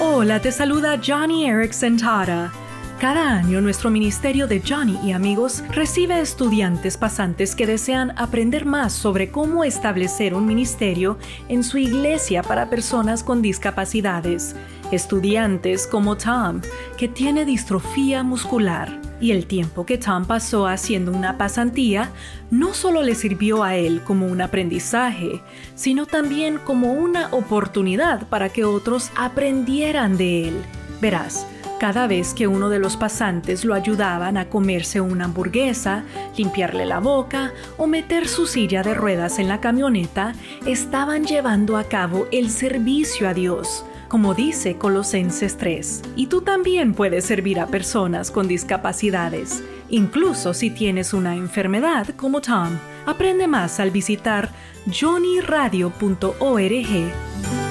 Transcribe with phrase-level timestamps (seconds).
[0.00, 2.52] Hola, te saluda Johnny Erickson Tara.
[2.98, 8.92] Cada año nuestro Ministerio de Johnny y Amigos recibe estudiantes pasantes que desean aprender más
[8.92, 11.16] sobre cómo establecer un ministerio
[11.48, 14.56] en su iglesia para personas con discapacidades.
[14.90, 16.60] Estudiantes como Tom,
[16.98, 19.03] que tiene distrofía muscular.
[19.20, 22.10] Y el tiempo que Tom pasó haciendo una pasantía
[22.50, 25.40] no solo le sirvió a él como un aprendizaje,
[25.74, 30.54] sino también como una oportunidad para que otros aprendieran de él.
[31.00, 31.46] Verás,
[31.78, 36.04] cada vez que uno de los pasantes lo ayudaban a comerse una hamburguesa,
[36.36, 40.34] limpiarle la boca o meter su silla de ruedas en la camioneta,
[40.66, 46.02] estaban llevando a cabo el servicio a Dios como dice Colosenses 3.
[46.16, 52.40] Y tú también puedes servir a personas con discapacidades, incluso si tienes una enfermedad como
[52.40, 52.78] Tom.
[53.06, 54.50] Aprende más al visitar
[54.86, 57.63] johnnyradio.org